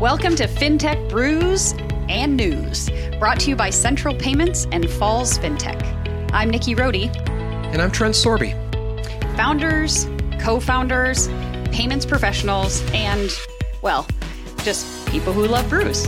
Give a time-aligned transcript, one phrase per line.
[0.00, 1.72] Welcome to FinTech Brews
[2.08, 6.30] and News, brought to you by Central Payments and Falls FinTech.
[6.32, 7.16] I'm Nikki Rohde.
[7.72, 8.52] And I'm Trent Sorby.
[9.36, 10.06] Founders,
[10.38, 11.28] co founders,
[11.72, 13.30] payments professionals, and,
[13.80, 14.06] well,
[14.64, 16.06] just people who love brews.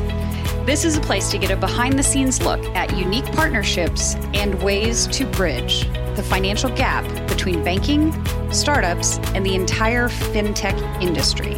[0.66, 4.63] This is a place to get a behind the scenes look at unique partnerships and
[4.63, 8.13] ways to bridge the financial gap between banking,
[8.52, 11.55] startups, and the entire fintech industry.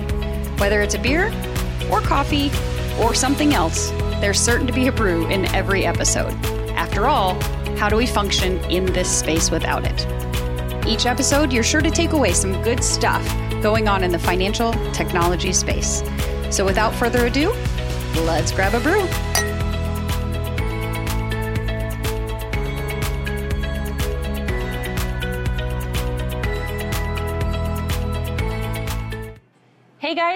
[0.58, 1.32] Whether it's a beer,
[1.90, 2.50] or coffee,
[3.00, 6.32] or something else, there's certain to be a brew in every episode.
[6.70, 7.40] After all,
[7.76, 10.06] how do we function in this space without it?
[10.86, 13.26] Each episode, you're sure to take away some good stuff
[13.62, 16.02] going on in the financial technology space.
[16.50, 17.50] So without further ado,
[18.24, 19.06] let's grab a brew.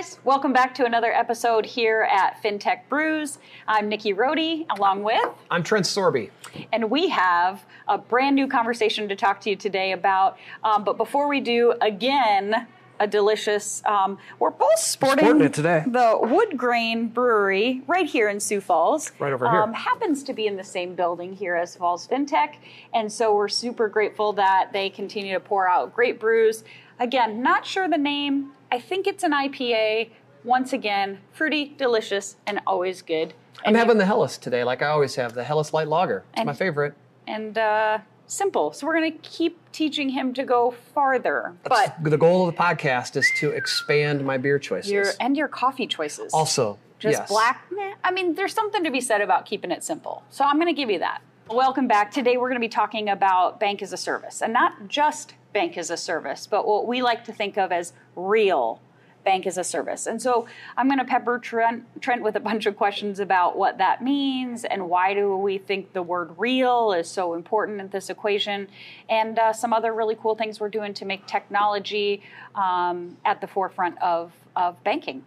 [0.05, 3.39] Guys, welcome back to another episode here at FinTech Brews.
[3.67, 6.31] I'm Nikki Rohde, along with, I'm Trent Sorby.
[6.73, 10.37] and we have a brand new conversation to talk to you today about.
[10.63, 12.67] Um, but before we do, again,
[13.01, 13.83] a delicious.
[13.87, 15.85] Um, we're both sporting, sporting it today.
[15.87, 19.11] the Wood Grain Brewery right here in Sioux Falls.
[19.19, 19.63] Right over here.
[19.63, 22.57] Um, happens to be in the same building here as Falls FinTech,
[22.93, 26.63] and so we're super grateful that they continue to pour out great brews.
[27.01, 28.53] Again, not sure the name.
[28.75, 30.11] I think it's an IPA.
[30.43, 33.33] Once again, fruity, delicious, and always good.
[33.65, 36.25] I'm having the Helles today, like I always have, the Helles Light Lager.
[36.33, 36.95] It's And- my favorite.
[37.29, 38.73] and uh, simple.
[38.73, 41.55] So we're going to keep teaching him to go farther.
[41.63, 44.91] That's But the goal of the podcast is to expand my beer choices.
[44.91, 46.35] your and your coffee choices.
[46.35, 47.29] also, just yes.
[47.29, 47.65] black.
[47.71, 47.95] meh.
[48.03, 50.25] I mean, there's something to be said about keeping it simple.
[50.31, 51.23] So I'm going to give you that.
[51.49, 52.11] Welcome back.
[52.11, 55.79] Today we're going to be talking about bank as a service, and not just bank
[55.79, 58.83] as a service, but what we like to think of as real
[59.25, 60.07] bank as a service.
[60.07, 63.79] And so I'm going to pepper Trent, Trent with a bunch of questions about what
[63.79, 68.11] that means and why do we think the word real is so important in this
[68.11, 68.69] equation,
[69.09, 72.23] and uh, some other really cool things we're doing to make technology
[72.55, 75.25] um, at the forefront of, of banking.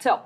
[0.00, 0.22] So,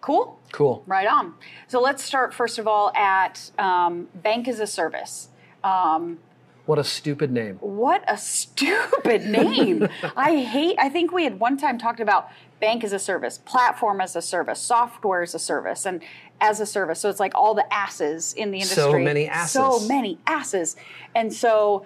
[0.00, 0.38] cool?
[0.52, 0.84] Cool.
[0.86, 1.34] Right on.
[1.66, 5.28] So let's start first of all at um, bank as a service.
[5.64, 6.18] Um,
[6.66, 7.56] What a stupid name.
[7.56, 9.86] what a stupid name.
[10.16, 12.30] I hate, I think we had one time talked about
[12.60, 16.02] bank as a service, platform as a service, software as a service, and
[16.40, 17.00] as a service.
[17.00, 18.82] So it's like all the asses in the industry.
[18.82, 19.52] So many asses.
[19.52, 20.76] So many asses.
[21.14, 21.84] And so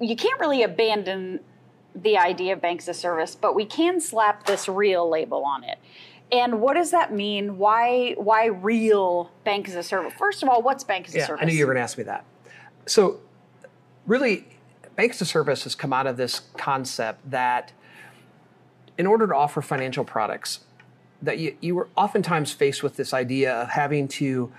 [0.00, 1.40] you can't really abandon
[1.94, 5.64] the idea of bank as a service, but we can slap this real label on
[5.64, 5.78] it.
[6.32, 7.58] And what does that mean?
[7.58, 10.12] Why why real bank as a service?
[10.18, 11.42] First of all, what's bank as a Yeah, service?
[11.42, 12.24] I knew you were going to ask me that.
[12.86, 13.20] So,
[14.06, 14.46] really,
[14.96, 17.72] Banks to Service has come out of this concept that
[18.96, 20.60] in order to offer financial products,
[21.22, 24.52] that you, you were oftentimes faced with this idea of having to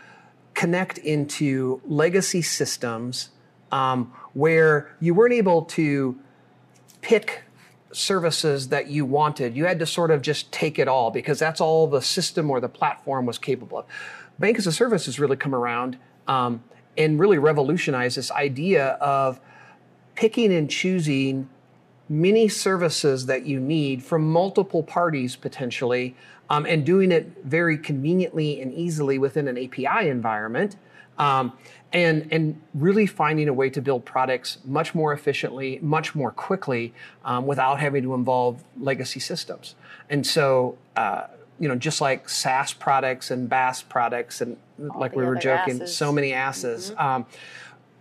[0.53, 3.29] connect into legacy systems
[3.71, 6.17] um, where you weren't able to
[7.01, 7.43] pick
[7.91, 9.55] services that you wanted.
[9.55, 12.59] You had to sort of just take it all because that's all the system or
[12.59, 13.85] the platform was capable of.
[14.37, 15.97] Bank as a service has really come around
[16.27, 16.63] um,
[16.97, 19.39] and really revolutionized this idea of
[20.15, 21.49] picking and choosing
[22.07, 26.15] many services that you need from multiple parties potentially
[26.49, 30.75] um, and doing it very conveniently and easily within an API environment.
[31.17, 31.53] Um,
[31.93, 36.93] and, and really finding a way to build products much more efficiently, much more quickly,
[37.23, 39.75] um, without having to involve legacy systems.
[40.09, 41.27] And so, uh,
[41.59, 45.95] you know, just like SaaS products and BaaS products, and like we were joking, asses.
[45.95, 46.93] so many asses.
[46.97, 47.25] Um,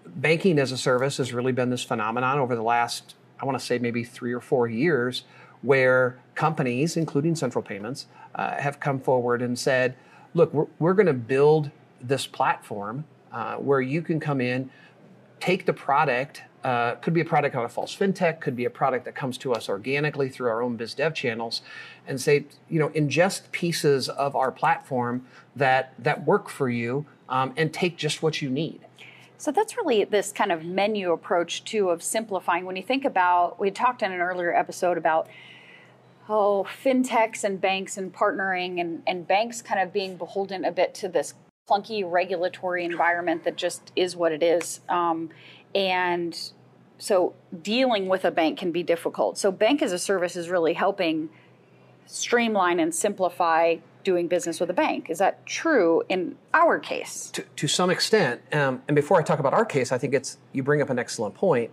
[0.06, 3.64] banking as a service has really been this phenomenon over the last, I want to
[3.64, 5.24] say maybe three or four years,
[5.62, 9.94] where companies, including Central Payments, uh, have come forward and said,
[10.34, 14.70] look, we're, we're going to build this platform uh, where you can come in,
[15.40, 16.42] take the product.
[16.64, 19.37] Uh, could be a product on a Falls FinTech, could be a product that comes
[19.37, 21.61] to us organically through our own biz dev channels,
[22.08, 27.52] and say, you know, ingest pieces of our platform that that work for you, um,
[27.58, 28.81] and take just what you need.
[29.37, 32.64] So that's really this kind of menu approach too of simplifying.
[32.64, 35.28] When you think about, we talked in an earlier episode about
[36.31, 40.94] oh fintechs and banks and partnering and, and banks kind of being beholden a bit
[40.94, 41.34] to this
[41.69, 45.31] clunky regulatory environment that just is what it is um,
[45.74, 46.52] and
[46.98, 50.74] so dealing with a bank can be difficult so bank as a service is really
[50.74, 51.28] helping
[52.06, 57.42] streamline and simplify doing business with a bank is that true in our case to,
[57.56, 60.62] to some extent um, and before i talk about our case i think it's you
[60.62, 61.70] bring up an excellent point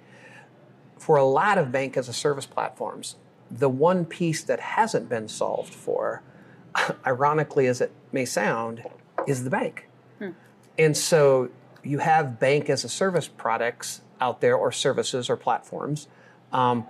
[0.98, 3.16] for a lot of bank as a service platforms
[3.52, 6.22] the one piece that hasn't been solved for,
[7.06, 8.84] ironically as it may sound,
[9.28, 9.88] is the bank.
[10.20, 10.30] Hmm.
[10.78, 11.50] And so
[11.84, 16.08] you have bank as a service products out there, or services or platforms
[16.52, 16.86] um,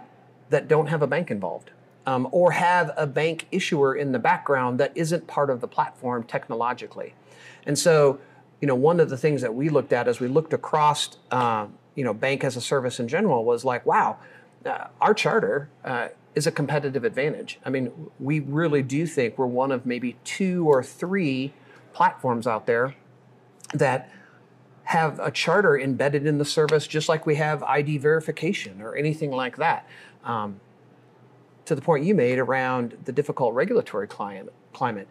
[0.49, 1.71] that don't have a bank involved.
[2.03, 6.23] Um, or have a bank issuer in the background that isn't part of the platform
[6.23, 7.13] technologically.
[7.67, 8.19] And so,
[8.59, 11.67] you know, one of the things that we looked at as we looked across, uh,
[11.94, 14.17] you know, bank as a service in general was like, wow,
[14.65, 17.59] uh, our charter uh, is a competitive advantage.
[17.63, 21.53] I mean, we really do think we're one of maybe two or three
[21.94, 22.95] platforms out there
[23.75, 24.09] that
[24.91, 29.31] have a charter embedded in the service, just like we have ID verification or anything
[29.31, 29.88] like that.
[30.25, 30.59] Um,
[31.63, 35.07] to the point you made around the difficult regulatory climate, climate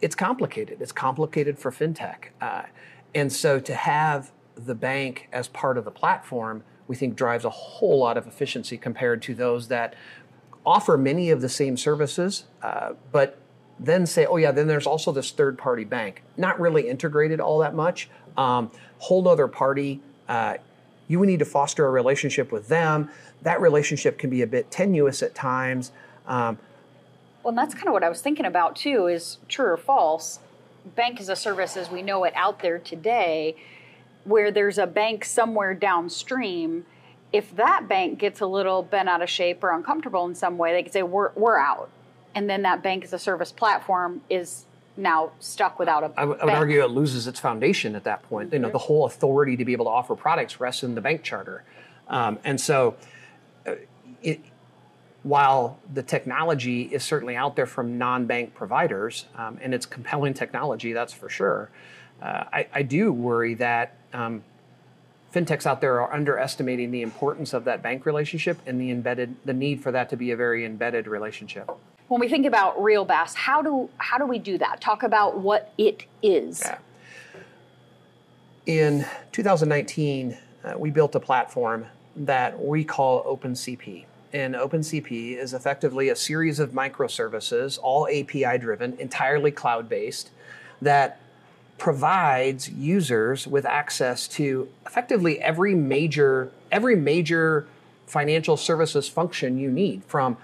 [0.00, 0.80] it's complicated.
[0.80, 2.26] It's complicated for fintech.
[2.40, 2.62] Uh,
[3.12, 7.50] and so to have the bank as part of the platform, we think drives a
[7.50, 9.96] whole lot of efficiency compared to those that
[10.64, 13.40] offer many of the same services, uh, but
[13.80, 16.22] then say, oh yeah, then there's also this third party bank.
[16.36, 18.08] Not really integrated all that much.
[18.36, 18.70] Um,
[19.04, 20.00] whole other party.
[20.28, 20.56] Uh,
[21.08, 23.10] you would need to foster a relationship with them.
[23.42, 25.92] That relationship can be a bit tenuous at times.
[26.26, 26.58] Um,
[27.42, 30.40] well, and that's kind of what I was thinking about too is true or false.
[30.96, 33.56] Bank as a service as we know it out there today,
[34.24, 36.86] where there's a bank somewhere downstream
[37.34, 40.72] if that bank gets a little bent out of shape or uncomfortable in some way,
[40.72, 41.90] they can say, we're, we're out.
[42.32, 44.66] And then that bank as a service platform is
[44.96, 48.22] now stuck without a I, w- I would argue it loses its foundation at that
[48.22, 48.48] point.
[48.48, 48.54] Mm-hmm.
[48.54, 51.22] You know, the whole authority to be able to offer products rests in the bank
[51.22, 51.64] charter.
[52.08, 52.96] Um, and so,
[53.66, 53.74] uh,
[54.22, 54.40] it,
[55.22, 60.92] while the technology is certainly out there from non-bank providers, um, and it's compelling technology,
[60.92, 61.70] that's for sure,
[62.22, 64.44] uh, I, I, do worry that um,
[65.34, 69.54] fintechs out there are underestimating the importance of that bank relationship and the embedded the
[69.54, 71.70] need for that to be a very embedded relationship.
[72.08, 74.80] When we think about Real BaaS, how do how do we do that?
[74.80, 76.62] Talk about what it is.
[76.64, 76.78] Yeah.
[78.66, 81.86] In 2019, uh, we built a platform
[82.16, 84.04] that we call OpenCP.
[84.32, 90.30] And OpenCP is effectively a series of microservices, all API driven, entirely cloud based,
[90.82, 91.20] that
[91.78, 97.66] provides users with access to effectively every major every major
[98.06, 100.36] financial services function you need from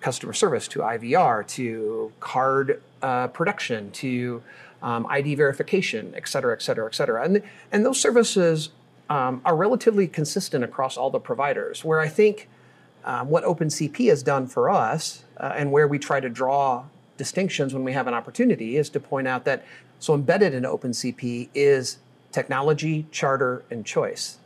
[0.00, 4.42] customer service to IVR to card uh, production to
[4.82, 7.24] um, ID verification, et cetera, et cetera, et cetera.
[7.24, 7.42] And,
[7.72, 8.70] and those services
[9.10, 11.84] um, are relatively consistent across all the providers.
[11.84, 12.48] Where I think
[13.04, 16.84] um, what OpenCP has done for us uh, and where we try to draw
[17.16, 19.64] distinctions when we have an opportunity is to point out that
[19.98, 21.98] so embedded in OpenCP is
[22.30, 24.38] technology, charter, and choice.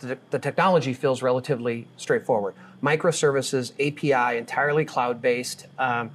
[0.00, 2.54] The, the technology feels relatively straightforward.
[2.82, 5.66] Microservices, API, entirely cloud based.
[5.78, 6.10] Um,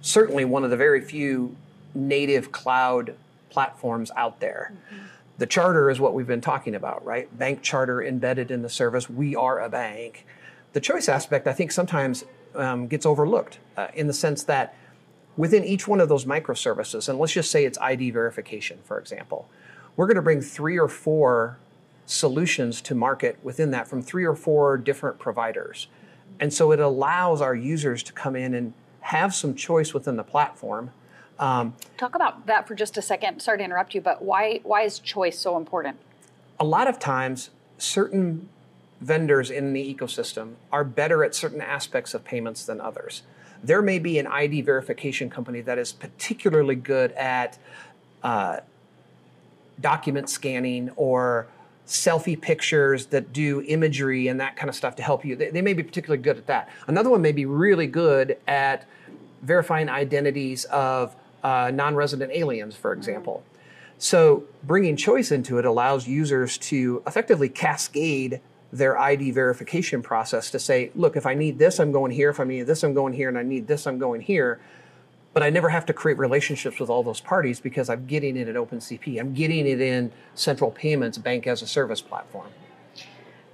[0.00, 1.56] certainly one of the very few
[1.94, 3.14] native cloud
[3.50, 4.72] platforms out there.
[4.72, 5.02] Mm-hmm.
[5.38, 7.36] The charter is what we've been talking about, right?
[7.38, 9.08] Bank charter embedded in the service.
[9.10, 10.26] We are a bank.
[10.72, 12.24] The choice aspect, I think, sometimes
[12.54, 14.74] um, gets overlooked uh, in the sense that
[15.36, 19.48] within each one of those microservices, and let's just say it's ID verification, for example,
[19.96, 21.58] we're going to bring three or four
[22.06, 25.88] solutions to market within that from three or four different providers.
[26.38, 30.24] And so it allows our users to come in and have some choice within the
[30.24, 30.90] platform.
[31.38, 33.40] Um, Talk about that for just a second.
[33.40, 35.98] Sorry to interrupt you, but why why is choice so important?
[36.58, 38.48] A lot of times, certain
[39.00, 43.22] vendors in the ecosystem are better at certain aspects of payments than others.
[43.62, 47.58] There may be an ID verification company that is particularly good at
[48.22, 48.60] uh,
[49.80, 51.46] document scanning or
[51.86, 55.36] selfie pictures that do imagery and that kind of stuff to help you.
[55.36, 56.68] They, they, may be particularly good at that.
[56.88, 58.84] Another one may be really good at
[59.42, 61.14] verifying identities of
[61.44, 63.44] uh, non resident aliens, for example.
[63.98, 68.40] So, bringing choice into it allows users to effectively cascade
[68.72, 72.30] their ID verification process to say, look, if I need this, I'm going here.
[72.30, 73.28] If I need this, I'm going here.
[73.28, 74.60] And I need this, I'm going here.
[75.36, 78.48] But I never have to create relationships with all those parties because I'm getting it
[78.48, 79.20] at OpenCP.
[79.20, 82.48] I'm getting it in Central Payments Bank as a Service platform.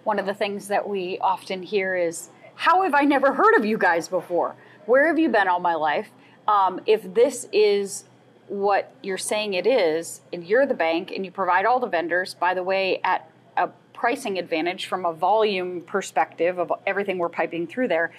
[0.04, 3.64] One of the things that we often hear is, how have I never heard of
[3.64, 4.54] you guys before?
[4.86, 6.12] where have you been all my life?
[6.46, 8.04] Um, if this is
[8.46, 12.34] what you're saying it is, and you're the bank and you provide all the vendors,
[12.34, 17.66] by the way, at a pricing advantage from a volume perspective of everything we're piping
[17.66, 18.12] through there,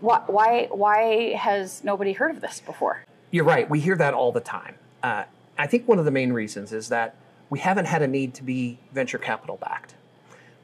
[0.00, 3.04] why, why, has nobody heard of this before?
[3.30, 3.68] You're right.
[3.68, 4.76] We hear that all the time.
[5.02, 5.24] Uh,
[5.58, 7.16] I think one of the main reasons is that
[7.50, 9.94] we haven't had a need to be venture capital backed,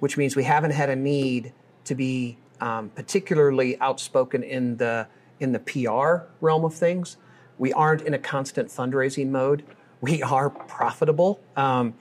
[0.00, 1.52] which means we haven't had a need
[1.84, 5.06] to be um, particularly outspoken in the
[5.40, 7.16] in the PR realm of things.
[7.58, 9.64] We aren't in a constant fundraising mode.
[10.00, 11.94] We are profitable, um,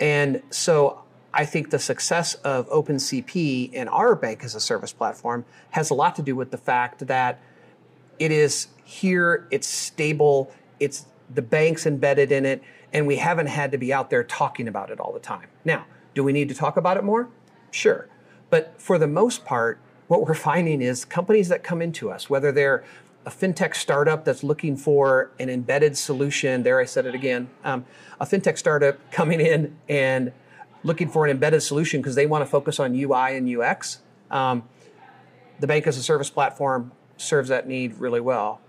[0.00, 1.03] and so
[1.36, 5.94] I think the success of OpenCP and our bank as a service platform has a
[5.94, 7.40] lot to do with the fact that
[8.20, 12.62] it is here, it's stable, it's the bank's embedded in it,
[12.92, 15.48] and we haven't had to be out there talking about it all the time.
[15.64, 17.28] Now, do we need to talk about it more?
[17.72, 18.08] Sure.
[18.48, 22.52] But for the most part, what we're finding is companies that come into us, whether
[22.52, 22.84] they're
[23.26, 27.84] a fintech startup that's looking for an embedded solution, there I said it again, um,
[28.20, 30.30] a fintech startup coming in and
[30.84, 34.00] looking for an embedded solution because they want to focus on UI and UX.
[34.30, 34.68] Um,
[35.58, 38.60] the bank as a service platform serves that need really well.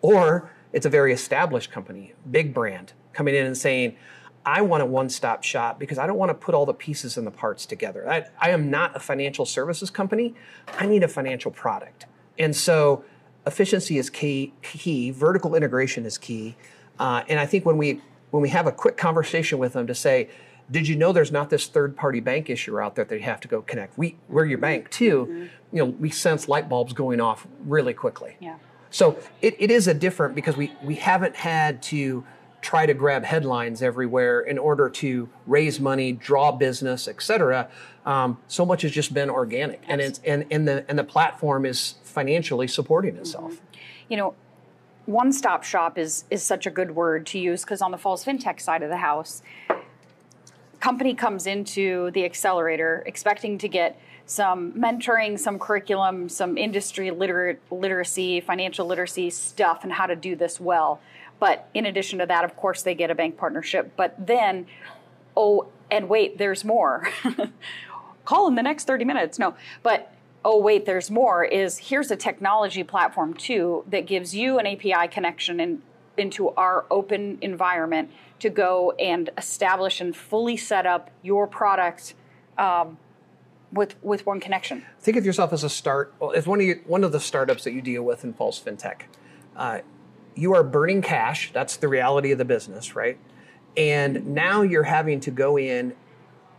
[0.00, 3.96] Or it's a very established company, big brand, coming in and saying,
[4.44, 7.16] I want a one stop shop because I don't want to put all the pieces
[7.16, 8.08] and the parts together.
[8.08, 10.34] I, I, am not a financial services company.
[10.78, 12.06] I need a financial product.
[12.38, 13.04] And so
[13.44, 16.54] efficiency is key, key vertical integration is key.
[16.98, 18.00] Uh, and I think when we,
[18.30, 20.28] when we have a quick conversation with them to say,
[20.70, 23.40] did you know there's not this third party bank issuer out there that you have
[23.40, 23.96] to go connect?
[23.96, 25.26] We, we're your bank too.
[25.30, 25.76] Mm-hmm.
[25.76, 28.36] You know, we sense light bulbs going off really quickly.
[28.40, 28.56] Yeah.
[28.90, 32.24] So it, it is a different because we, we haven't had to
[32.62, 37.68] try to grab headlines everywhere in order to raise money, draw business, etc.
[38.04, 41.64] Um, so much has just been organic, and it's and, and the and the platform
[41.64, 43.52] is financially supporting itself.
[43.52, 43.64] Mm-hmm.
[44.08, 44.34] You know,
[45.06, 48.24] one stop shop is is such a good word to use because on the Falls
[48.24, 49.42] FinTech side of the house,
[50.80, 57.58] company comes into the accelerator expecting to get some mentoring, some curriculum, some industry liter-
[57.70, 61.00] literacy, financial literacy stuff, and how to do this well.
[61.38, 63.92] But in addition to that, of course, they get a bank partnership.
[63.96, 64.66] But then,
[65.36, 67.08] oh, and wait, there's more.
[68.24, 69.38] Call in the next 30 minutes.
[69.38, 70.12] No, but
[70.44, 75.08] oh, wait, there's more is here's a technology platform too that gives you an API
[75.08, 75.82] connection in,
[76.16, 82.14] into our open environment to go and establish and fully set up your product
[82.58, 82.98] um,
[83.72, 84.84] with with one connection.
[85.00, 87.72] Think of yourself as a start as one of your, one of the startups that
[87.72, 89.02] you deal with in Falls FinTech.
[89.56, 89.80] Uh,
[90.34, 91.50] you are burning cash.
[91.52, 93.18] That's the reality of the business, right?
[93.76, 95.94] And now you're having to go in.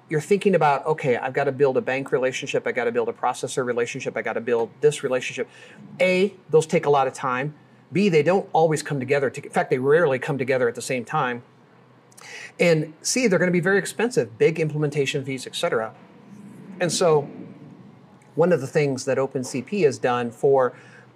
[0.09, 2.65] You're thinking about, okay, I've got to build a bank relationship.
[2.65, 4.15] I got to build a processor relationship.
[4.15, 5.49] I got to build this relationship.
[5.99, 7.53] A, those take a lot of time.
[7.91, 9.29] B, they don't always come together.
[9.29, 11.43] To, in fact, they rarely come together at the same time.
[12.59, 15.93] And C, they're going to be very expensive, big implementation fees, et cetera.
[16.79, 17.29] And so,
[18.35, 20.73] one of the things that OpenCP has done for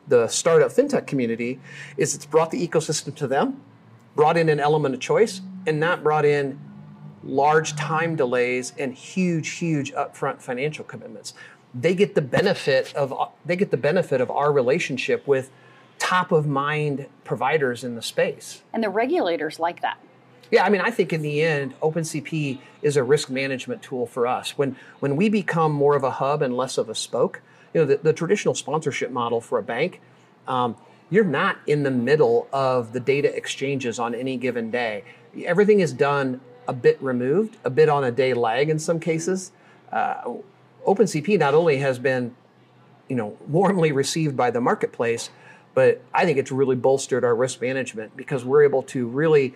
[0.08, 1.60] the startup fintech community
[1.98, 3.62] is it's brought the ecosystem to them,
[4.16, 6.60] brought in an element of choice, and not brought in
[7.24, 11.34] large time delays and huge, huge upfront financial commitments.
[11.74, 13.14] They get the benefit of
[13.46, 15.52] they get the benefit of our relationship with
[16.02, 18.64] top of mind providers in the space.
[18.74, 20.00] And the regulators like that.
[20.50, 24.26] Yeah, I mean, I think in the end, OpenCP is a risk management tool for
[24.26, 24.58] us.
[24.58, 27.42] When when we become more of a hub and less of a spoke,
[27.72, 30.02] you know, the, the traditional sponsorship model for a bank,
[30.48, 30.76] um,
[31.12, 35.04] you're not in the middle of the data exchanges on any given day.
[35.46, 39.52] Everything is done a bit removed, a bit on a day lag in some cases.
[39.92, 40.34] Uh,
[40.88, 42.36] OpenCP not only has been,
[43.08, 45.30] you know, warmly received by the marketplace,
[45.74, 49.54] but I think it's really bolstered our risk management because we're able to really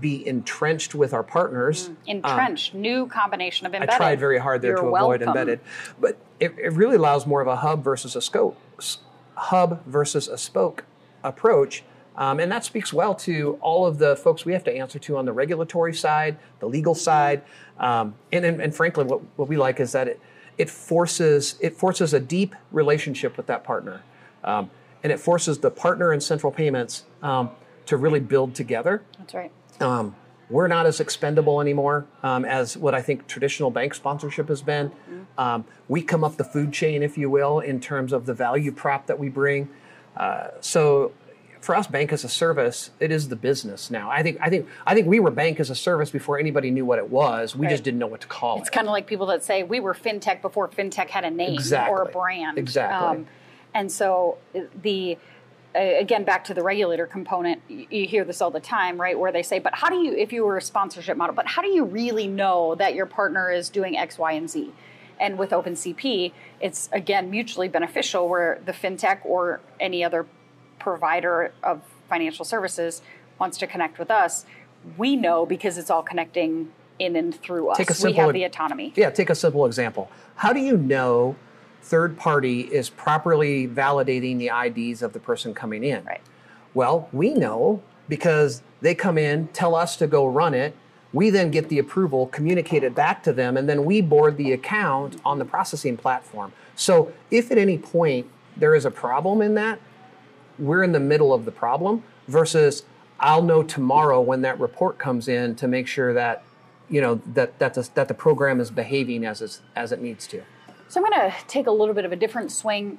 [0.00, 1.88] be entrenched with our partners.
[1.88, 3.94] Mm, entrenched, um, new combination of embedded.
[3.94, 5.22] I tried very hard there You're to welcome.
[5.22, 5.60] avoid embedded,
[5.98, 8.58] but it, it, really allows more of a hub versus a scope,
[9.34, 10.84] hub versus a spoke
[11.24, 11.84] approach.
[12.16, 15.16] Um, and that speaks well to all of the folks we have to answer to
[15.16, 17.42] on the regulatory side, the legal side,
[17.78, 20.20] um, and, and, and, frankly, what, what we like is that it,
[20.58, 24.02] it forces it forces a deep relationship with that partner,
[24.42, 24.68] um,
[25.02, 27.50] and it forces the partner and central payments um,
[27.86, 29.02] to really build together.
[29.18, 29.52] That's right.
[29.80, 30.14] Um,
[30.50, 34.88] we're not as expendable anymore um, as what I think traditional bank sponsorship has been.
[34.88, 35.40] Mm-hmm.
[35.40, 38.72] Um, we come up the food chain, if you will, in terms of the value
[38.72, 39.68] prop that we bring.
[40.16, 41.12] Uh, so
[41.60, 44.10] for us, bank as a service, it is the business now.
[44.10, 46.84] I think I think I think we were bank as a service before anybody knew
[46.84, 47.54] what it was.
[47.54, 47.72] We right.
[47.72, 48.68] just didn't know what to call it's it.
[48.68, 51.54] It's kind of like people that say we were fintech before fintech had a name
[51.54, 51.92] exactly.
[51.92, 52.58] or a brand.
[52.58, 53.20] Exactly.
[53.20, 53.26] Um,
[53.78, 55.16] And so uh, the
[55.74, 59.42] again back to the regulator component you hear this all the time right where they
[59.42, 61.84] say but how do you if you were a sponsorship model but how do you
[61.84, 64.72] really know that your partner is doing x y and z?
[65.20, 70.26] And with opencp it's again mutually beneficial where the fintech or any other
[70.78, 73.02] provider of financial services
[73.38, 74.46] wants to connect with us.
[74.96, 78.44] We know because it's all connecting in and through us Take a we have the
[78.44, 78.92] autonomy.
[78.96, 80.10] Yeah, take a simple example.
[80.36, 81.36] How do you know
[81.82, 86.04] third party is properly validating the IDs of the person coming in?
[86.04, 86.20] right
[86.74, 90.74] Well, we know because they come in, tell us to go run it.
[91.12, 94.52] We then get the approval, communicate it back to them, and then we board the
[94.52, 96.52] account on the processing platform.
[96.76, 99.80] So if at any point there is a problem in that,
[100.58, 102.84] we're in the middle of the problem versus
[103.20, 106.44] I'll know tomorrow when that report comes in to make sure that
[106.88, 110.26] you know that that the, that the program is behaving as it's, as it needs
[110.28, 110.42] to.
[110.88, 112.98] So I'm going to take a little bit of a different swing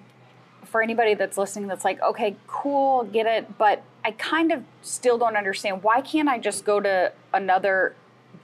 [0.66, 5.18] for anybody that's listening that's like, okay, cool, get it, but I kind of still
[5.18, 7.96] don't understand why can't I just go to another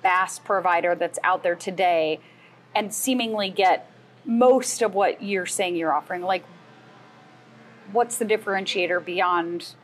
[0.03, 2.19] BaaS provider that's out there today
[2.73, 3.89] and seemingly get
[4.25, 6.23] most of what you're saying you're offering?
[6.23, 6.43] Like,
[7.91, 9.75] what's the differentiator beyond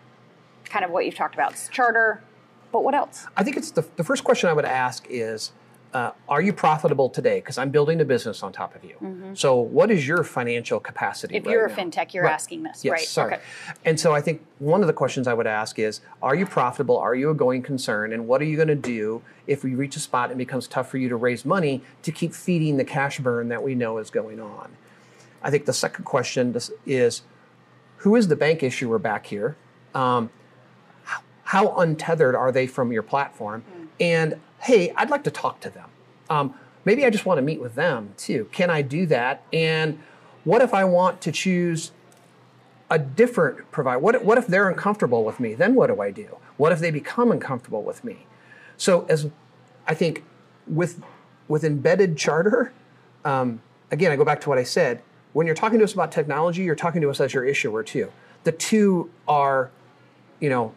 [0.66, 1.52] kind of what you've talked about?
[1.52, 2.24] It's charter,
[2.72, 3.28] but what else?
[3.38, 5.52] I think it's the, the first question I would ask is,
[5.94, 7.40] uh, are you profitable today?
[7.40, 9.34] Because I'm building a business on top of you.
[9.34, 11.34] So, what is your financial capacity?
[11.36, 11.42] Mm-hmm.
[11.42, 11.76] If right you're a now?
[11.76, 12.34] fintech, you're Right.
[12.34, 13.02] asking this, Yes, right?
[13.08, 13.34] Sorry.
[13.34, 13.44] Okay.
[13.86, 16.98] And so, I think one of the questions I would ask is, are you profitable?
[16.98, 18.14] Are you a going concern?
[18.14, 20.68] And what are you going to do if we reach a spot and it becomes
[20.68, 23.98] tough for you to raise money to keep feeding the cash burn that we know
[23.98, 24.72] is going on?
[25.44, 27.22] I think the second question is, is
[27.98, 29.58] who is the bank issuer back here?
[29.94, 30.30] Um,
[31.44, 33.64] how untethered are they from your platform?
[34.00, 35.90] And hey, I'd like to talk to them.
[36.30, 36.54] Um,
[36.86, 38.48] maybe I just want to meet with them too.
[38.52, 39.44] Can I do that?
[39.52, 40.00] And
[40.44, 41.92] what if I want to choose
[42.90, 44.00] a different provider?
[44.00, 45.54] What, what if they're uncomfortable with me?
[45.54, 46.38] Then what do I do?
[46.58, 48.26] What if they become uncomfortable with me?
[48.78, 49.30] So as
[49.88, 50.24] I think
[50.68, 51.02] with
[51.48, 52.72] with embedded charter,
[53.26, 55.02] um, again, I go back to what I said.
[55.34, 58.12] When you're talking to us about technology, you're talking to us as your issuer too.
[58.44, 59.70] The two are,
[60.40, 60.74] you know,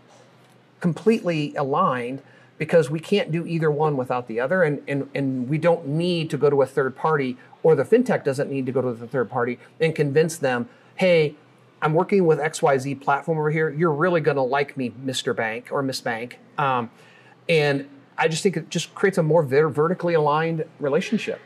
[0.80, 2.22] completely aligned
[2.58, 4.62] because we can't do either one without the other.
[4.62, 8.22] And, and, and we don't need to go to a third party or the fintech
[8.22, 11.34] doesn't need to go to the third party and convince them hey
[11.82, 13.70] i'm working with xyz platform over here.
[13.70, 16.38] You're really going to like me mr bank or miss bank.
[16.56, 16.90] Um,
[17.48, 21.40] and i just think it just creates a more ver- vertically aligned relationship.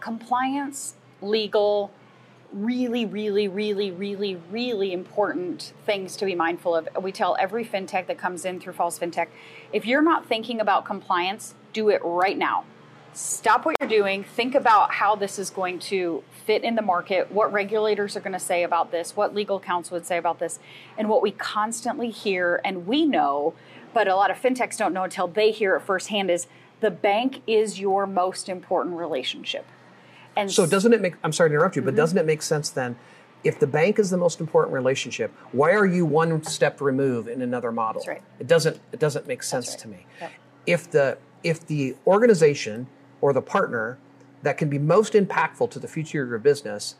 [0.00, 1.90] Compliance, legal,
[2.52, 6.88] really, really, really, really, really important things to be mindful of.
[7.00, 9.28] We tell every fintech that comes in through Falls FinTech
[9.72, 12.64] if you're not thinking about compliance, do it right now.
[13.12, 17.32] Stop what you're doing, think about how this is going to fit in the market,
[17.32, 20.58] what regulators are going to say about this, what legal counsel would say about this,
[20.98, 23.54] and what we constantly hear and we know,
[23.94, 26.46] but a lot of fintechs don't know until they hear it firsthand is
[26.80, 29.64] the bank is your most important relationship.
[30.36, 32.70] And So doesn't it make I'm sorry to interrupt you, but doesn't it make sense
[32.70, 32.96] then
[33.44, 37.42] if the bank is the most important relationship, why are you one step removed in
[37.42, 38.00] another model?
[38.00, 38.22] That's right.
[38.40, 39.78] It doesn't it doesn't make sense right.
[39.78, 40.06] to me.
[40.20, 40.32] Yep.
[40.66, 42.88] If the if the organization
[43.20, 43.98] or the partner
[44.42, 46.96] that can be most impactful to the future of your business,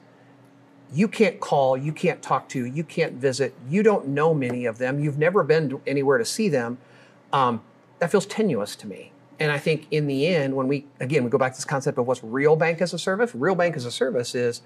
[0.92, 4.78] you can't call, you can't talk to, you can't visit, you don't know many of
[4.78, 6.78] them, you've never been anywhere to see them,
[7.32, 7.62] um,
[7.98, 9.12] that feels tenuous to me.
[9.38, 11.98] And I think in the end, when we again we go back to this concept
[11.98, 14.62] of what's real bank as a service, real bank as a service is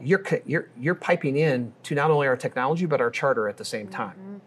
[0.00, 3.64] you're you're you're piping in to not only our technology but our charter at the
[3.64, 3.96] same mm-hmm.
[3.96, 4.40] time.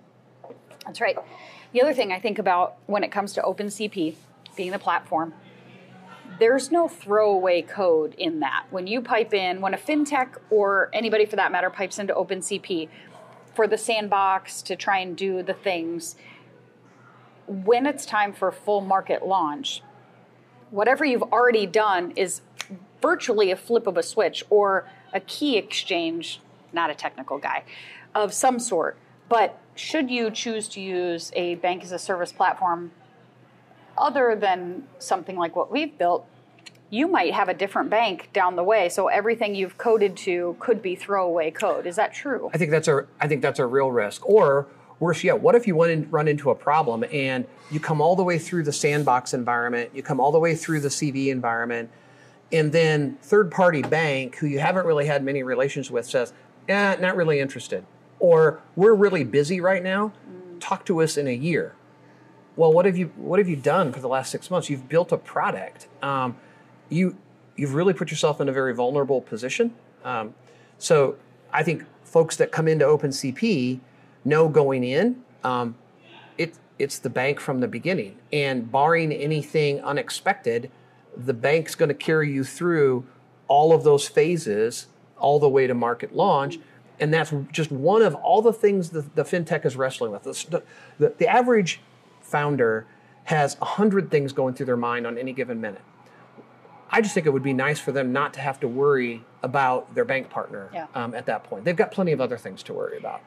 [0.85, 1.17] That's right.
[1.71, 4.15] The other thing I think about when it comes to OpenCP
[4.55, 5.33] being the platform,
[6.39, 8.65] there's no throwaway code in that.
[8.69, 12.89] When you pipe in, when a fintech or anybody for that matter pipes into OpenCP
[13.55, 16.15] for the sandbox to try and do the things,
[17.47, 19.81] when it's time for full market launch,
[20.71, 22.41] whatever you've already done is
[23.01, 26.39] virtually a flip of a switch or a key exchange,
[26.71, 27.63] not a technical guy,
[28.15, 28.97] of some sort.
[29.29, 32.91] But should you choose to use a bank as a service platform
[33.97, 36.25] other than something like what we've built,
[36.89, 38.89] you might have a different bank down the way.
[38.89, 41.87] So everything you've coded to could be throwaway code.
[41.87, 42.49] Is that true?
[42.53, 44.27] I think that's a I think that's a real risk.
[44.29, 44.67] Or
[44.99, 48.23] worse yet, what if you and run into a problem and you come all the
[48.23, 51.89] way through the sandbox environment, you come all the way through the CV environment,
[52.51, 56.33] and then third party bank who you haven't really had many relations with says,
[56.67, 57.85] "Eh, not really interested,"
[58.19, 60.13] or "We're really busy right now.
[60.59, 61.73] Talk to us in a year."
[62.55, 64.69] Well, what have you what have you done for the last six months?
[64.69, 65.87] You've built a product.
[66.01, 66.37] Um,
[66.89, 67.17] you
[67.55, 69.73] you've really put yourself in a very vulnerable position.
[70.03, 70.33] Um,
[70.77, 71.15] so
[71.51, 73.79] I think folks that come into OpenCP
[74.25, 75.75] know going in, um,
[76.37, 78.17] it, it's the bank from the beginning.
[78.31, 80.71] And barring anything unexpected,
[81.15, 83.05] the bank's going to carry you through
[83.47, 86.59] all of those phases all the way to market launch.
[86.99, 90.23] And that's just one of all the things that the fintech is wrestling with.
[90.23, 90.63] The,
[90.99, 91.81] the, the average
[92.21, 92.85] founder
[93.25, 95.81] has 100 things going through their mind on any given minute.
[96.89, 99.95] I just think it would be nice for them not to have to worry about
[99.95, 100.85] their bank partner Yeah.
[100.93, 101.65] um, at that point.
[101.65, 103.21] They've got plenty of other things to worry about.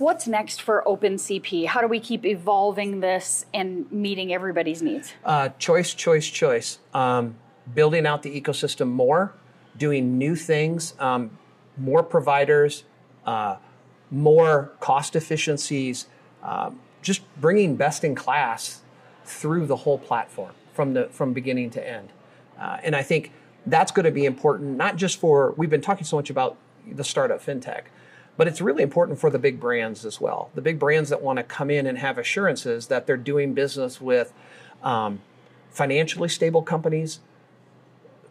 [0.00, 1.66] What's next for OpenCP?
[1.66, 5.12] How do we keep evolving this and meeting everybody's needs?
[5.22, 6.78] Uh, choice, choice, choice.
[6.94, 7.36] Um,
[7.74, 9.34] building out the ecosystem more,
[9.76, 11.36] doing new things, um,
[11.76, 12.84] more providers,
[13.26, 13.56] uh,
[14.10, 16.06] more cost efficiencies,
[16.42, 18.80] um, just bringing best in class
[19.26, 22.08] through the whole platform from the from beginning to end.
[22.58, 23.32] Uh, and I think
[23.66, 26.56] that's going to be important, not just for we've been talking so much about
[26.90, 27.82] the startup fintech,
[28.40, 30.48] but it's really important for the big brands as well.
[30.54, 34.00] The big brands that want to come in and have assurances that they're doing business
[34.00, 34.32] with
[34.82, 35.20] um,
[35.68, 37.20] financially stable companies,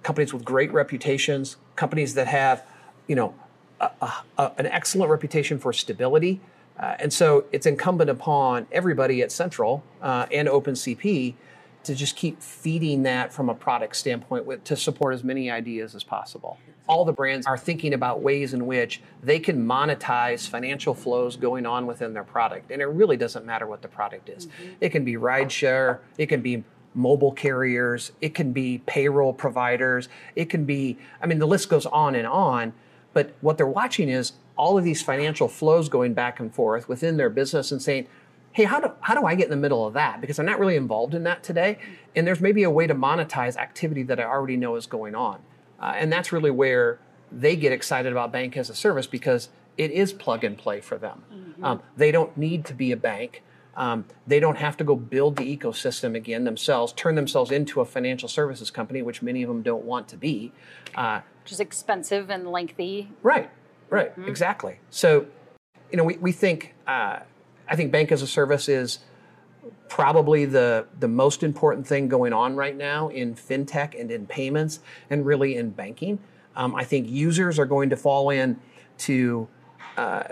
[0.01, 2.65] companies with great reputations, companies that have,
[3.05, 3.35] you know,
[3.79, 3.91] a,
[4.39, 6.41] a, an excellent reputation for stability.
[6.79, 11.35] Uh, and so it's incumbent upon everybody at Central uh, and OpenCP
[11.83, 15.95] to just keep feeding that from a product standpoint with, to support as many ideas
[15.95, 16.57] as possible.
[16.87, 21.65] All the brands are thinking about ways in which they can monetize financial flows going
[21.65, 22.71] on within their product.
[22.71, 24.47] And it really doesn't matter what the product is.
[24.47, 24.73] Mm-hmm.
[24.81, 26.63] It can be rideshare, it can be
[26.95, 31.85] mobile carriers, it can be payroll providers, it can be, I mean, the list goes
[31.85, 32.73] on and on.
[33.13, 37.17] But what they're watching is all of these financial flows going back and forth within
[37.17, 38.07] their business and saying,
[38.51, 40.21] hey, how do, how do I get in the middle of that?
[40.21, 41.77] Because I'm not really involved in that today.
[42.15, 45.39] And there's maybe a way to monetize activity that I already know is going on.
[45.79, 46.99] Uh, and that's really where
[47.31, 50.97] they get excited about bank as a service because it is plug and play for
[50.97, 51.23] them.
[51.61, 53.43] Um, they don't need to be a bank.
[53.77, 57.85] Um, they don't have to go build the ecosystem again themselves, turn themselves into a
[57.85, 60.51] financial services company, which many of them don't want to be.
[60.95, 63.09] Uh, Which is expensive and lengthy.
[63.23, 63.49] Right,
[63.89, 64.79] right, exactly.
[64.89, 65.27] So,
[65.91, 67.19] you know, we, we think, uh,
[67.69, 68.99] I think bank as a service is
[69.87, 74.79] probably the, the most important thing going on right now in fintech and in payments
[75.09, 76.19] and really in banking.
[76.55, 78.59] Um, I think users are going to fall in
[78.99, 79.47] to
[79.97, 80.23] uh,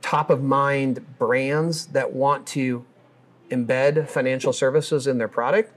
[0.00, 2.84] top of mind brands that want to
[3.50, 5.72] embed financial services in their product.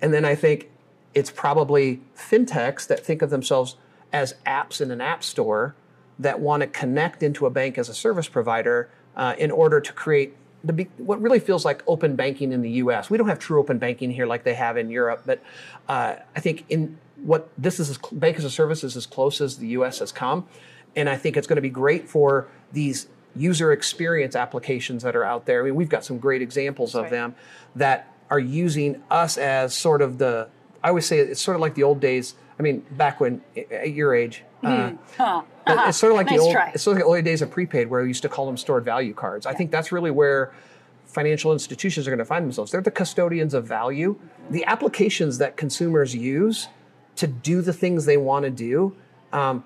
[0.00, 0.70] And then I think
[1.12, 3.76] it's probably fintechs that think of themselves
[4.12, 5.74] as apps in an app store
[6.18, 9.92] that want to connect into a bank as a service provider uh, in order to
[9.92, 13.10] create the what really feels like open banking in the U.S.
[13.10, 15.42] We don't have true open banking here like they have in Europe, but
[15.88, 19.58] uh, I think in what this is, bank as a service is as close as
[19.58, 19.98] the U.S.
[19.98, 20.46] has come,
[20.96, 25.24] and I think it's going to be great for these user experience applications that are
[25.24, 25.60] out there.
[25.60, 27.10] I mean, we've got some great examples of right.
[27.10, 27.34] them
[27.76, 30.48] that are using us as sort of the.
[30.82, 32.34] I always say it's sort of like the old days.
[32.58, 34.42] I mean, back when at your age.
[34.62, 36.52] Uh, but It's sort of like Nice the old.
[36.52, 36.70] try.
[36.74, 38.56] It's sort of like the early days of prepaid, where we used to call them
[38.56, 39.46] stored value cards.
[39.46, 40.52] I think that's really where
[41.06, 42.70] financial institutions are going to find themselves.
[42.72, 44.18] They're the custodians of value.
[44.50, 46.68] The applications that consumers use
[47.16, 48.96] to do the things they want to do
[49.32, 49.64] um,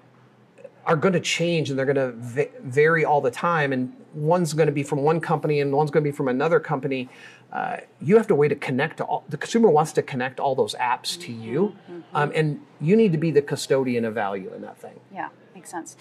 [0.89, 3.73] are going to change, and they're going to va- vary all the time.
[3.73, 6.59] And one's going to be from one company, and one's going to be from another
[6.59, 7.09] company.
[7.53, 9.25] Uh, you have to way to connect to all.
[9.29, 11.77] The consumer wants to connect all those apps to you,
[12.15, 14.99] um, and you need to be the custodian of value in that thing.
[15.13, 15.97] Yeah, makes sense.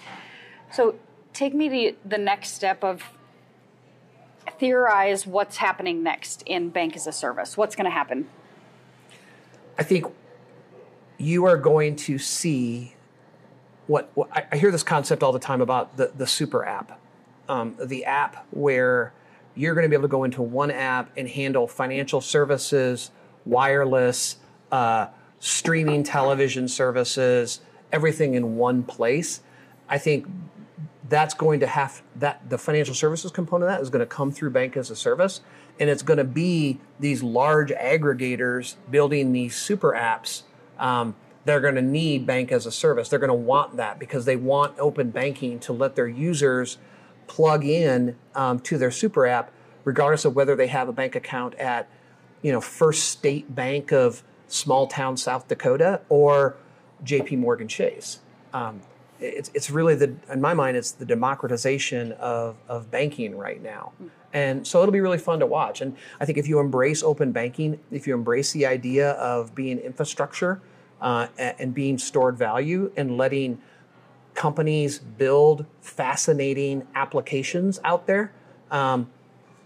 [0.72, 0.96] So
[1.32, 3.04] take me to the next step of
[4.58, 7.56] theorize what's happening next in bank as a service.
[7.56, 8.28] What's going to happen?
[9.78, 10.06] I think
[11.18, 12.94] you are going to see
[13.88, 17.00] what, what I, hear this concept all the time about the, the super app,
[17.48, 19.12] um, the app where
[19.56, 23.10] you're going to be able to go into one app and handle financial services,
[23.44, 24.36] wireless,
[24.70, 25.06] uh,
[25.40, 29.40] streaming television services, everything in one place.
[29.88, 30.26] I think
[31.08, 34.30] that's going to have that the financial services component of that is going to come
[34.30, 35.40] through bank as a service
[35.80, 40.42] and it's going to be these large aggregators building these super apps
[40.78, 43.08] um, they're going to need bank as a service.
[43.08, 46.78] They're going to want that because they want open banking to let their users
[47.26, 49.52] plug in um, to their super app
[49.84, 51.88] regardless of whether they have a bank account at
[52.42, 56.56] you know first state bank of small town south dakota or
[57.04, 58.18] jp morgan chase.
[58.52, 58.80] Um,
[59.20, 63.92] it's, it's really the in my mind it's the democratization of, of banking right now.
[64.32, 65.80] And so it'll be really fun to watch.
[65.80, 69.78] And i think if you embrace open banking if you embrace the idea of being
[69.78, 70.60] infrastructure
[71.00, 73.60] uh, and being stored value and letting
[74.34, 78.32] companies build fascinating applications out there.
[78.70, 79.10] Um,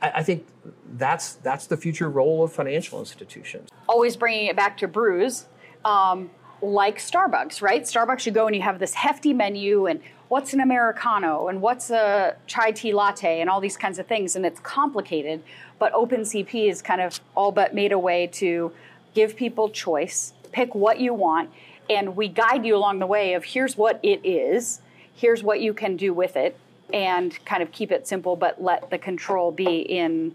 [0.00, 0.46] I, I think
[0.94, 3.68] that's that's the future role of financial institutions.
[3.88, 5.46] Always bringing it back to brews,
[5.84, 7.82] um, like Starbucks, right?
[7.82, 11.90] Starbucks, you go and you have this hefty menu and what's an americano and what's
[11.90, 15.42] a chai tea latte and all these kinds of things, and it's complicated.
[15.78, 18.72] But OpenCP is kind of all but made a way to
[19.14, 21.50] give people choice, pick what you want,
[21.90, 24.80] and we guide you along the way of here's what it is,
[25.14, 26.56] here's what you can do with it,
[26.92, 30.34] and kind of keep it simple, but let the control be in.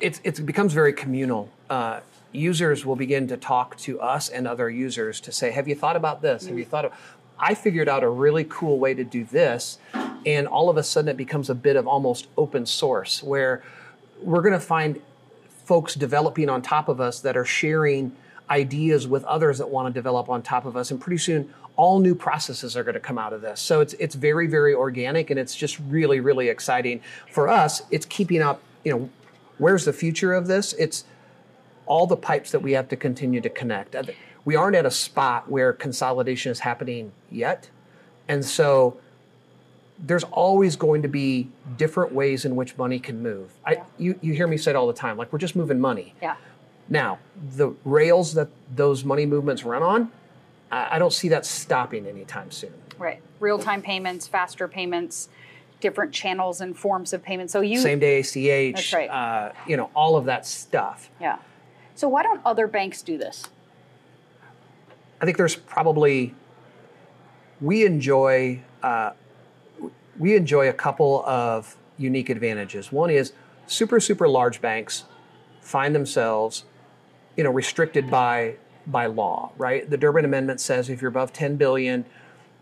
[0.00, 1.50] It's, it becomes very communal.
[1.70, 2.00] Uh,
[2.32, 5.96] users will begin to talk to us and other users to say, "Have you thought
[5.96, 6.46] about this?
[6.46, 6.92] Have you thought of?"
[7.38, 9.78] I figured out a really cool way to do this,
[10.26, 13.62] and all of a sudden it becomes a bit of almost open source where
[14.20, 15.00] we're going to find
[15.64, 18.14] folks developing on top of us that are sharing
[18.50, 21.98] ideas with others that want to develop on top of us and pretty soon all
[21.98, 25.30] new processes are going to come out of this so it's it's very very organic
[25.30, 29.08] and it's just really really exciting for us it's keeping up you know
[29.58, 31.04] where's the future of this it's
[31.86, 33.96] all the pipes that we have to continue to connect
[34.44, 37.70] we aren't at a spot where consolidation is happening yet
[38.28, 38.98] and so
[39.98, 43.52] there's always going to be different ways in which money can move.
[43.64, 46.14] I, you, you hear me say it all the time, like we're just moving money.
[46.20, 46.36] Yeah.
[46.88, 47.18] Now,
[47.56, 50.12] the rails that those money movements run on,
[50.70, 52.74] I, I don't see that stopping anytime soon.
[52.98, 53.20] Right.
[53.40, 55.28] Real time payments, faster payments,
[55.80, 57.50] different channels and forms of payment.
[57.50, 58.74] So you same day ACH.
[58.74, 59.08] That's right.
[59.08, 61.10] Uh, you know all of that stuff.
[61.20, 61.38] Yeah.
[61.94, 63.44] So why don't other banks do this?
[65.20, 66.34] I think there's probably
[67.60, 69.12] we enjoy uh,
[70.18, 72.92] we enjoy a couple of unique advantages.
[72.92, 73.32] One is
[73.66, 75.04] super, super large banks
[75.64, 76.64] find themselves,
[77.36, 79.88] you know, restricted by by law, right?
[79.88, 82.04] The Durbin Amendment says if you're above 10 billion,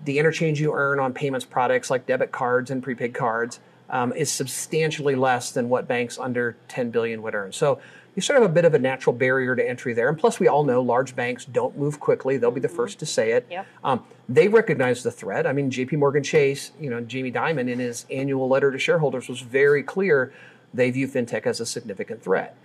[0.04, 4.30] the interchange you earn on payments products like debit cards and prepaid cards um, is
[4.30, 7.52] substantially less than what banks under 10 billion would earn.
[7.52, 7.80] So
[8.14, 10.08] you sort of have a bit of a natural barrier to entry there.
[10.08, 12.36] And plus, we all know large banks don't move quickly.
[12.36, 13.46] They'll be the first to say it.
[13.50, 13.66] Yep.
[13.84, 15.46] Um, they recognize the threat.
[15.46, 15.96] I mean, J.P.
[15.96, 20.32] Morgan Chase, you know, Jamie Dimon in his annual letter to shareholders was very clear.
[20.74, 22.56] They view fintech as a significant threat.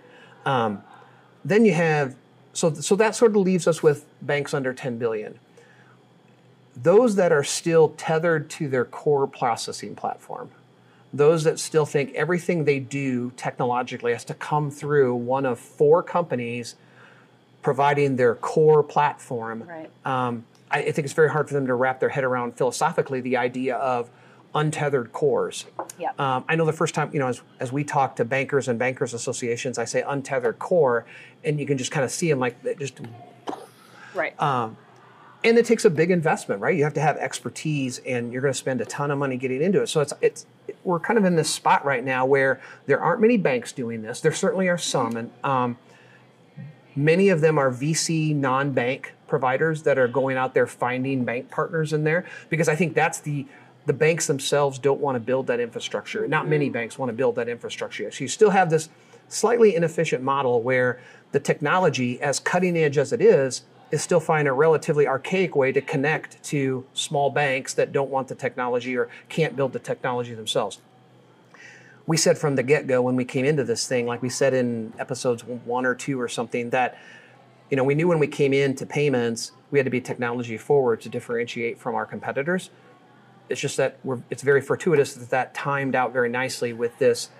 [0.44, 0.82] Um,
[1.44, 2.16] then you have
[2.52, 5.38] so so that sort of leaves us with banks under 10 billion.
[6.76, 10.50] Those that are still tethered to their core processing platform,
[11.12, 16.02] those that still think everything they do technologically has to come through one of four
[16.02, 16.76] companies
[17.62, 19.64] providing their core platform.
[19.64, 19.90] Right.
[20.04, 23.20] Um, I, I think it's very hard for them to wrap their head around philosophically
[23.20, 24.10] the idea of
[24.58, 25.66] untethered cores.
[25.98, 26.10] Yeah.
[26.18, 28.78] Um, I know the first time, you know, as, as we talk to bankers and
[28.78, 31.06] bankers associations, I say untethered core,
[31.44, 33.00] and you can just kind of see them like just.
[34.14, 34.40] Right.
[34.40, 34.76] Um,
[35.44, 36.76] and it takes a big investment, right?
[36.76, 39.62] You have to have expertise, and you're going to spend a ton of money getting
[39.62, 39.86] into it.
[39.86, 40.46] So it's it's
[40.82, 44.20] we're kind of in this spot right now where there aren't many banks doing this.
[44.20, 45.78] There certainly are some, and um,
[46.96, 51.92] many of them are VC non-bank providers that are going out there finding bank partners
[51.92, 53.46] in there because I think that's the
[53.88, 56.28] the banks themselves don't want to build that infrastructure.
[56.28, 56.74] Not many mm.
[56.74, 58.14] banks want to build that infrastructure yet.
[58.14, 58.90] So you still have this
[59.28, 61.00] slightly inefficient model where
[61.32, 65.72] the technology, as cutting edge as it is, is still finding a relatively archaic way
[65.72, 70.34] to connect to small banks that don't want the technology or can't build the technology
[70.34, 70.80] themselves.
[72.06, 74.52] We said from the get go when we came into this thing, like we said
[74.52, 76.98] in episodes one or two or something, that
[77.70, 81.00] you know we knew when we came into payments we had to be technology forward
[81.02, 82.70] to differentiate from our competitors.
[83.48, 87.30] It's just that we're, it's very fortuitous that that timed out very nicely with this,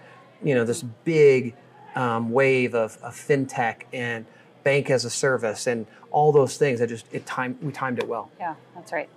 [0.42, 1.54] you know, this big
[1.94, 4.26] um, wave of, of fintech and
[4.64, 6.80] bank as a service and all those things.
[6.80, 8.30] I just it time we timed it well.
[8.38, 9.08] Yeah, that's right.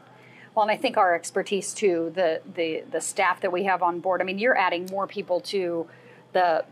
[0.55, 3.99] Well, and I think our expertise too, the the the staff that we have on
[3.99, 4.21] board.
[4.21, 5.87] I mean, you're adding more people to
[6.33, 6.65] the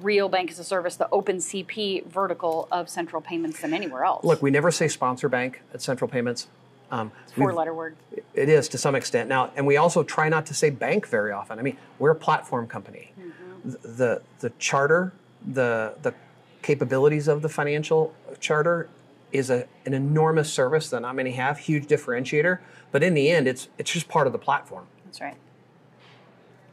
[0.00, 4.24] real bank as a service, the open CP vertical of Central Payments than anywhere else.
[4.24, 6.48] Look, we never say sponsor bank at Central Payments.
[6.90, 7.96] Um, Four letter word.
[8.34, 11.30] It is to some extent now, and we also try not to say bank very
[11.32, 11.58] often.
[11.58, 13.12] I mean, we're a platform company.
[13.18, 13.70] Mm-hmm.
[13.70, 15.12] The, the the charter,
[15.46, 16.14] the the
[16.62, 18.88] capabilities of the financial charter
[19.32, 22.58] is a, an enormous service that not many have, huge differentiator.
[22.92, 24.86] But in the end, it's it's just part of the platform.
[25.04, 25.36] That's right.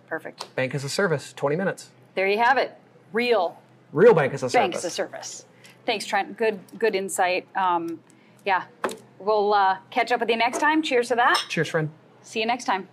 [0.08, 0.56] Perfect.
[0.56, 1.90] Bank as a service, 20 minutes.
[2.16, 2.76] There you have it.
[3.14, 3.60] Real.
[3.92, 4.54] Real bank as a service.
[4.54, 5.46] Bank as a service.
[5.86, 6.38] Thanks, Trent.
[6.38, 7.48] Good good insight.
[7.56, 8.00] Um,
[8.46, 8.64] yeah.
[9.20, 10.82] We'll uh, catch up with you next time.
[10.82, 11.44] Cheers to that.
[11.50, 11.90] Cheers, friend.
[12.22, 12.88] See you next time.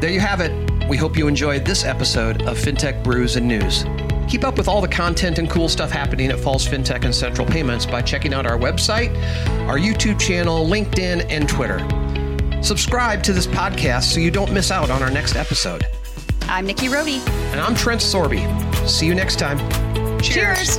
[0.00, 0.88] There you have it.
[0.88, 3.84] We hope you enjoyed this episode of FinTech Brews and News.
[4.28, 7.46] Keep up with all the content and cool stuff happening at Falls FinTech and Central
[7.46, 9.14] Payments by checking out our website,
[9.68, 11.80] our YouTube channel, LinkedIn, and Twitter.
[12.62, 15.86] Subscribe to this podcast so you don't miss out on our next episode.
[16.42, 17.26] I'm Nikki Rohde.
[17.52, 18.46] And I'm Trent Sorby.
[18.88, 19.58] See you next time.
[20.20, 20.78] Cheers.